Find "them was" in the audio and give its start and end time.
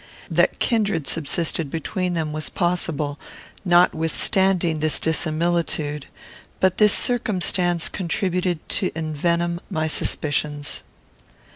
2.15-2.49